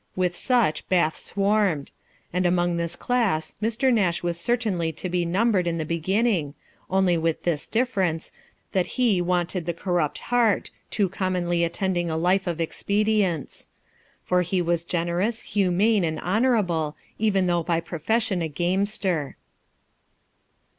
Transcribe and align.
With 0.15 0.35
such 0.35 0.89
Bath 0.89 1.15
swarmed; 1.19 1.91
and 2.33 2.47
among 2.47 2.77
this 2.77 2.95
class 2.95 3.53
Mr. 3.61 3.93
Nash 3.93 4.23
was 4.23 4.39
certainly 4.39 4.91
to 4.93 5.09
be 5.09 5.25
numbered 5.27 5.67
in 5.67 5.77
the 5.77 5.85
beginning, 5.85 6.55
only 6.89 7.19
with 7.19 7.43
this 7.43 7.67
difference, 7.67 8.31
that 8.71 8.87
he 8.97 9.21
wanted 9.21 9.67
the 9.67 9.75
corrupt 9.75 10.17
heart, 10.33 10.71
too 10.89 11.07
commonly 11.07 11.63
attending 11.63 12.09
a 12.09 12.17
life 12.17 12.47
of 12.47 12.59
expedients; 12.59 13.67
for 14.23 14.41
he 14.41 14.59
was 14.59 14.83
generous, 14.83 15.43
humane, 15.43 16.03
and 16.03 16.19
honourable, 16.21 16.97
even 17.19 17.45
though 17.45 17.61
by 17.61 17.79
profession 17.79 18.41
a 18.41 18.47
gamester. 18.47 19.37